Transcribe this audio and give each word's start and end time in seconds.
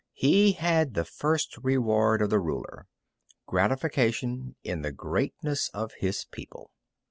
He 0.13 0.53
had 0.53 0.95
the 0.95 1.05
first 1.05 1.57
reward 1.59 2.23
of 2.23 2.31
the 2.31 2.39
ruler, 2.39 2.87
gratification 3.45 4.55
in 4.63 4.81
the 4.81 4.91
greatness 4.91 5.69
of 5.75 5.91
his 5.99 6.25
people. 6.31 6.71